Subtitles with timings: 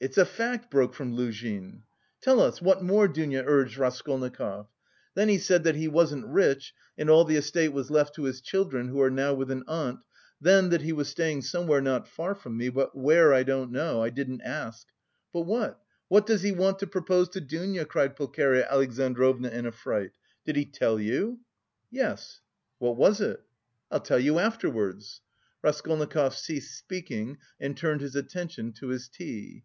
[0.00, 1.82] "It's a fact!" broke from Luzhin.
[2.20, 4.68] "Tell us, what more?" Dounia urged Raskolnikov.
[5.16, 8.40] "Then he said that he wasn't rich and all the estate was left to his
[8.40, 9.98] children who are now with an aunt,
[10.40, 14.00] then that he was staying somewhere not far from me, but where, I don't know,
[14.00, 14.86] I didn't ask...."
[15.32, 19.72] "But what, what does he want to propose to Dounia?" cried Pulcheria Alexandrovna in a
[19.72, 20.12] fright.
[20.46, 21.40] "Did he tell you?"
[21.90, 22.40] "Yes."
[22.78, 23.42] "What was it?"
[23.90, 25.22] "I'll tell you afterwards."
[25.60, 29.64] Raskolnikov ceased speaking and turned his attention to his tea.